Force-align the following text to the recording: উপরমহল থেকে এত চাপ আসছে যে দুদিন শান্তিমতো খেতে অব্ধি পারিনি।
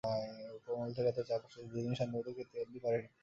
উপরমহল 0.57 0.91
থেকে 0.95 1.09
এত 1.11 1.19
চাপ 1.29 1.41
আসছে 1.45 1.57
যে 1.61 1.67
দুদিন 1.71 1.93
শান্তিমতো 1.99 2.29
খেতে 2.37 2.55
অব্ধি 2.63 2.79
পারিনি। 2.83 3.07